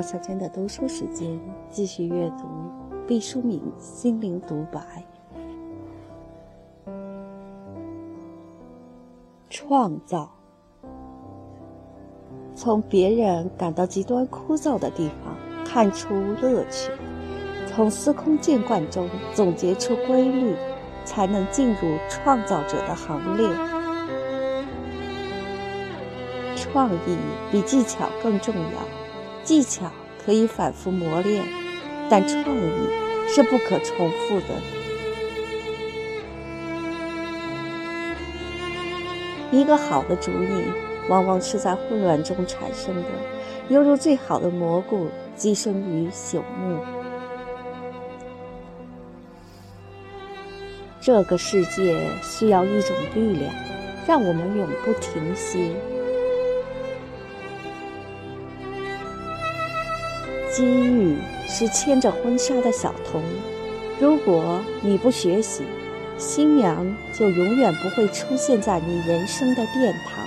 [0.00, 1.38] 号小娟的读书时间，
[1.68, 2.46] 继续阅读
[3.06, 4.80] 毕淑敏《心灵独白》。
[9.50, 10.32] 创造，
[12.54, 15.36] 从别人感到极端枯燥的地方
[15.66, 16.90] 看出乐趣，
[17.66, 20.56] 从司空见惯中总结出规律，
[21.04, 23.46] 才能进入创造者的行列。
[26.56, 27.18] 创意
[27.52, 28.62] 比技巧更重要，
[29.42, 29.90] 技巧
[30.24, 31.44] 可以反复磨练，
[32.08, 32.70] 但创意
[33.28, 34.46] 是不可重复的。
[39.50, 40.64] 一个好的主意，
[41.08, 43.08] 往往是在混乱中产生的，
[43.68, 46.78] 犹如最好的蘑菇寄生于朽木。
[51.00, 53.52] 这个世界需要一种力量，
[54.06, 55.74] 让我们永不停歇。
[60.52, 63.22] 机遇是牵着婚纱的小童，
[64.00, 65.62] 如果你不学习，
[66.18, 70.24] 新娘就永远不会出现在你人生的殿堂。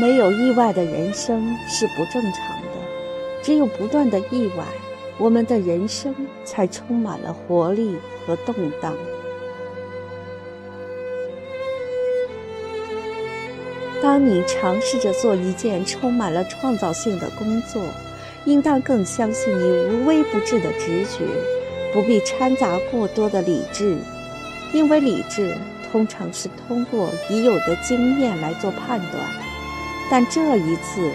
[0.00, 4.64] 没有意外的人生是不正常的，只有不断的意外，
[5.18, 7.96] 我们的人生才充满了活力
[8.26, 8.94] 和动荡。
[14.02, 17.80] 当你尝试着做一件充满了创造性的工作，
[18.44, 21.24] 应当更相信你无微不至的直觉，
[21.94, 23.96] 不必掺杂过多的理智，
[24.74, 25.56] 因为理智
[25.92, 29.24] 通常是通过已有的经验来做判断，
[30.10, 31.08] 但这一次，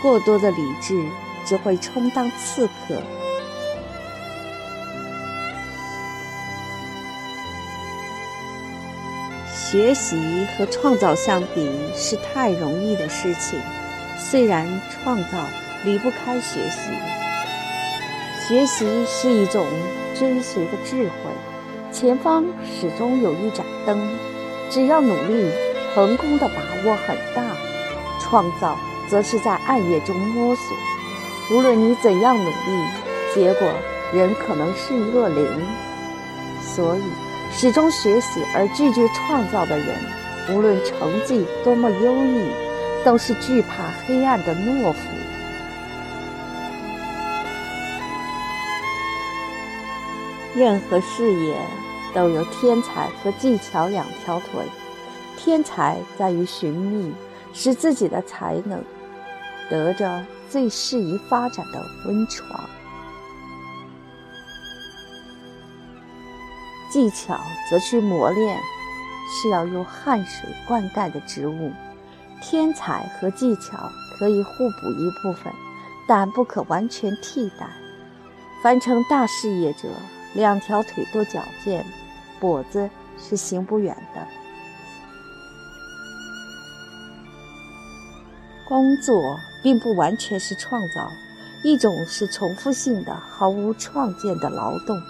[0.00, 0.98] 过多的理智
[1.44, 2.96] 只会充当刺客。
[9.70, 10.16] 学习
[10.58, 13.56] 和创造相比是太容易的事情，
[14.18, 15.38] 虽然创造
[15.84, 16.90] 离不开学习。
[18.48, 19.64] 学习是一种
[20.18, 21.12] 追随的智慧，
[21.92, 23.96] 前方始终有一盏灯，
[24.68, 25.48] 只要努力，
[25.94, 27.40] 成功的把握很大。
[28.18, 28.76] 创造
[29.08, 30.76] 则是在暗夜中摸索，
[31.56, 32.88] 无论你怎样努力，
[33.32, 33.68] 结果
[34.12, 35.46] 仍可能是一个零。
[36.60, 37.29] 所以。
[37.52, 39.86] 始终学习而拒绝创造的人，
[40.50, 42.50] 无论成绩多么优异，
[43.04, 44.98] 都是惧怕黑暗的懦夫。
[50.54, 51.56] 任何事业
[52.14, 54.64] 都有天才和技巧两条腿，
[55.36, 57.12] 天才在于寻觅，
[57.52, 58.82] 使自己的才能
[59.68, 62.68] 得着最适宜发展的温床。
[66.90, 67.40] 技巧
[67.70, 68.58] 则去磨练，
[69.30, 71.72] 是要用汗水灌溉的植物。
[72.42, 75.52] 天才和技巧可以互补一部分，
[76.08, 77.68] 但不可完全替代。
[78.62, 79.88] 凡成大事业者，
[80.34, 81.84] 两条腿都矫健，
[82.40, 84.26] 跛子是行不远的。
[88.68, 91.10] 工作并不完全是创造，
[91.62, 95.00] 一种是重复性的、毫无创建的劳动。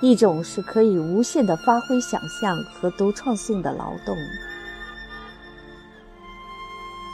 [0.00, 4.16] 一种是可以无限的发挥想象和独创性的劳动，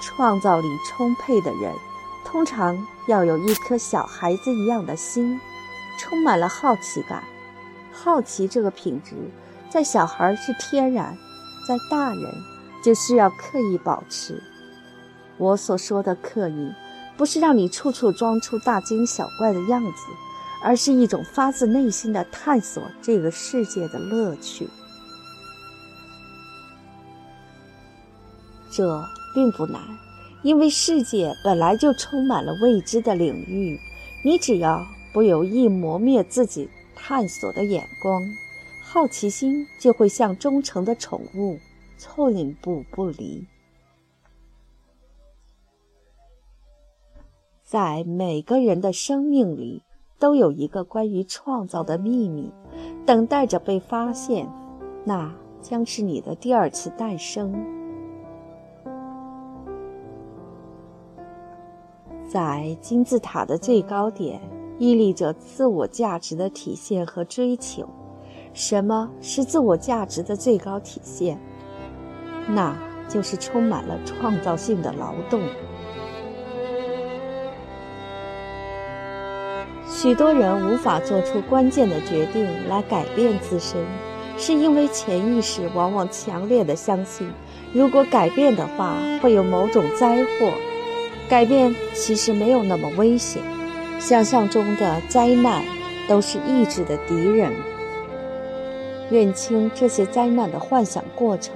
[0.01, 1.75] 创造力充沛的人，
[2.25, 5.41] 通常要有一颗小孩子一样的心，
[5.99, 7.23] 充满了好奇感。
[7.93, 9.17] 好奇这个品质，
[9.69, 11.17] 在小孩是天然，
[11.67, 12.33] 在大人
[12.85, 14.41] 就需要刻意保持。
[15.39, 16.73] 我所说的刻意，
[17.17, 20.03] 不是让你处处装出大惊小怪的样子。
[20.63, 24.69] 而是一种发自内心的探索这个世界的乐趣。
[28.71, 29.81] 这并不难，
[30.43, 33.79] 因为世界本来就充满了未知的领域。
[34.25, 38.23] 你只要不有意磨灭自己探索的眼光，
[38.83, 41.59] 好奇心就会像忠诚的宠物，
[41.97, 43.47] 寸步不离。
[47.63, 49.83] 在每个人的生命里。
[50.19, 52.53] 都有一个关于创造的秘密，
[53.05, 54.51] 等待着被发现，
[55.05, 57.55] 那将是你的第二次诞生。
[62.29, 64.41] 在金字塔的最高点，
[64.79, 67.89] 屹立着自我价值的体现和追求。
[68.53, 71.39] 什么是自我价值的最高体现？
[72.49, 72.77] 那
[73.09, 75.41] 就是充满了创造性的劳动。
[79.89, 83.81] 许多人无法做出关键的决定来改变自身，
[84.37, 87.31] 是因为潜意识往往强烈的相信，
[87.73, 90.53] 如果改变的话，会有某种灾祸。
[91.29, 93.43] 改变其实没有那么危险。
[93.99, 95.65] 想象中的灾难
[96.09, 97.53] 都是意志的敌人。
[99.11, 101.55] 认清这些灾难的幻想过程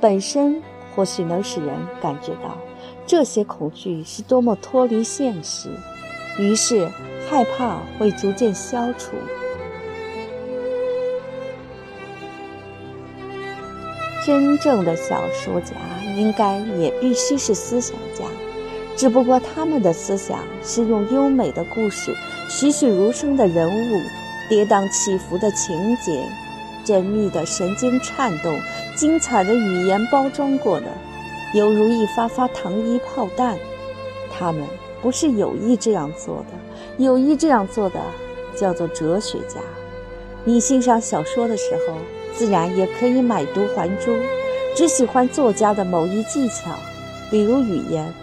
[0.00, 0.60] 本身，
[0.94, 2.58] 或许能使人感觉到
[3.06, 5.70] 这些恐惧是多么脱离现实，
[6.38, 6.88] 于是
[7.28, 9.12] 害怕会逐渐消除。
[14.26, 15.72] 真正的小说家
[16.16, 18.24] 应该也必须是思想家，
[18.96, 22.14] 只不过他们的思想是用优美的故事、
[22.48, 24.02] 栩栩如生的人物、
[24.48, 26.28] 跌宕起伏的情节、
[26.84, 28.58] 缜密的神经颤动、
[28.94, 30.86] 精彩的语言包装过的，
[31.54, 33.56] 犹如一发发糖衣炮弹。
[34.30, 34.62] 他们
[35.02, 38.00] 不是有意这样做的，有意这样做的
[38.56, 39.60] 叫做哲学家。
[40.44, 41.94] 你欣赏小说的时候。
[42.34, 44.14] 自然也可以买椟还珠，
[44.76, 46.70] 只喜欢作家的某一技巧，
[47.32, 48.14] 比如语言，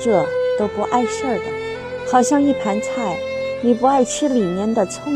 [0.00, 0.24] 这
[0.58, 1.44] 都不碍事儿的。
[2.10, 3.18] 好像一盘菜，
[3.60, 5.12] 你不爱吃里面的葱，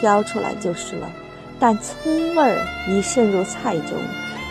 [0.00, 1.10] 挑出来就是了。
[1.58, 2.56] 但葱味儿
[2.88, 3.98] 已渗入菜中，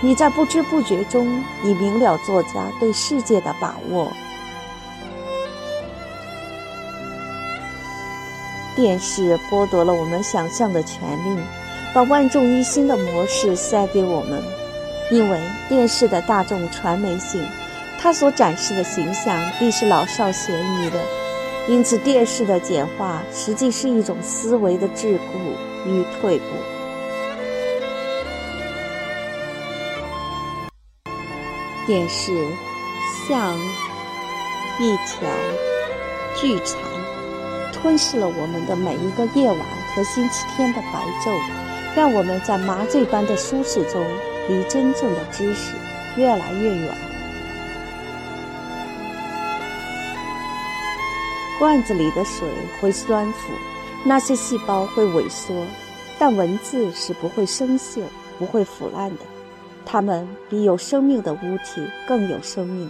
[0.04, 1.26] 你在不知不觉中
[1.64, 4.12] 已明了作家对世界的把握。
[8.78, 11.38] 电视剥夺了我们想象的权利。
[11.94, 14.44] 把万众一心的模式塞给我们，
[15.10, 17.44] 因为电视的大众传媒性，
[18.00, 21.00] 它所展示的形象必是老少咸宜的。
[21.68, 25.20] 因此，电视的简化实际是一种思维的桎梏
[25.88, 26.46] 与退步。
[31.88, 32.32] 电视
[33.28, 33.58] 像
[34.80, 35.28] 一条
[36.36, 36.78] 剧场，
[37.82, 39.60] 吞噬了我们的每一个夜晚
[39.96, 41.38] 和星期天的白昼。
[41.96, 44.06] 让我们在麻醉般的舒适中，
[44.48, 45.74] 离真正的知识
[46.16, 46.94] 越来越远。
[51.58, 52.48] 罐子里的水
[52.80, 53.52] 会酸腐，
[54.06, 55.66] 那些细胞会萎缩，
[56.20, 58.04] 但文字是不会生锈、
[58.38, 59.22] 不会腐烂的。
[59.84, 62.88] 它们比有生命的物体更有生命，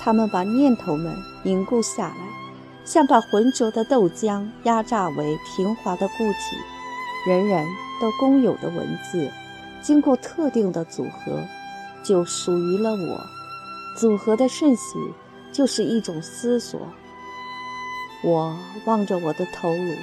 [0.00, 2.14] 它们把念头们凝固下来，
[2.88, 6.56] 像把浑浊的豆浆压榨为平滑的固体。
[7.30, 7.66] 人人。
[8.00, 9.28] 都公有的文字，
[9.82, 11.42] 经过特定的组合，
[12.04, 13.20] 就属于了我。
[13.96, 15.12] 组合的顺序
[15.52, 16.80] 就是一种思索。
[18.22, 19.94] 我望着我的头颅，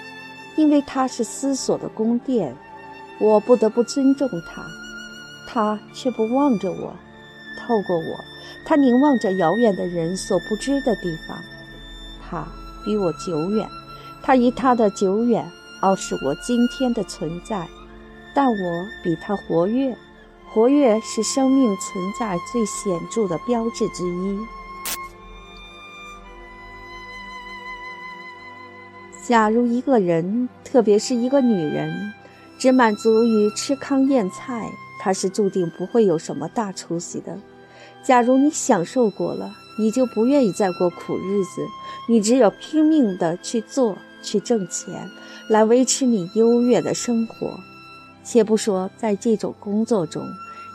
[0.58, 2.54] 因为它是思索的宫殿，
[3.18, 4.62] 我不得不尊重它。
[5.48, 6.94] 它却不望着我，
[7.58, 8.20] 透过我，
[8.66, 11.38] 它凝望着遥远的人所不知的地方。
[12.30, 12.46] 它
[12.86, 13.68] 比我久远，
[14.22, 15.52] 它以它的久远
[15.82, 17.68] 傲视我今天的存在。
[18.34, 19.96] 但我比他活跃，
[20.50, 24.40] 活跃是生命存在最显著的标志之一。
[29.26, 32.14] 假如一个人，特别是一个女人，
[32.60, 37.40] 只满足于吃糠咽菜，她是注定不会有什么大出息的。
[38.04, 41.68] 假如你享受过了，你就不愿意再过苦日子，
[42.08, 45.10] 你只有拼命的去做，去挣钱，
[45.50, 47.60] 来维持你优越的生活。
[48.24, 50.24] 且不说在这种工作中，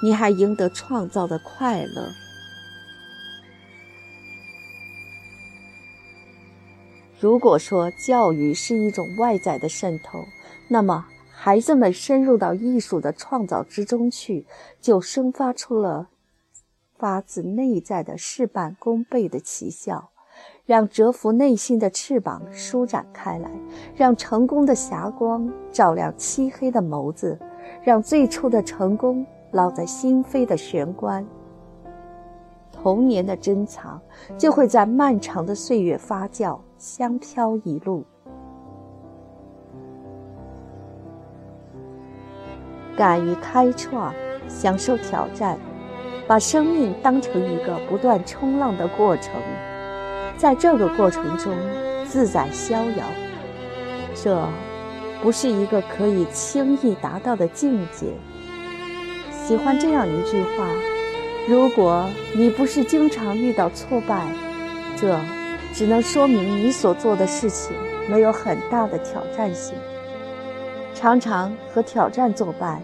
[0.02, 2.12] 你还赢得创造的快乐。
[7.18, 10.24] 如果说教育是一种外在的渗透，
[10.68, 14.46] 那么孩子们深入到艺术的创造之中去，
[14.80, 16.08] 就生发出了
[17.00, 20.10] 发自内在的事半功倍的奇效。
[20.64, 23.50] 让蛰伏内心的翅膀舒展开来，
[23.96, 27.36] 让成功的霞光照亮漆黑的眸子，
[27.82, 31.26] 让最初的成功烙在心扉的玄关。
[32.72, 34.00] 童年的珍藏
[34.38, 38.04] 就会在漫长的岁月发酵，香飘一路。
[42.96, 44.14] 敢于开创，
[44.48, 45.58] 享受挑战，
[46.30, 49.32] 把生命当成一个不断冲浪的过程。
[50.36, 51.52] 在这个过程中，
[52.06, 53.04] 自在逍遥，
[54.14, 54.40] 这
[55.20, 58.06] 不是一个可以轻易达到的境界。
[59.32, 60.68] 喜欢这样一句话：
[61.48, 64.24] 如果你不是经常遇到挫败，
[64.96, 65.18] 这
[65.74, 67.72] 只能说明你所做的事情
[68.08, 69.74] 没有很大的挑战性。
[70.94, 72.80] 常常和挑战作伴，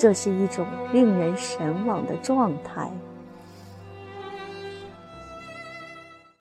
[0.00, 2.90] 这是一种令人神往的状态。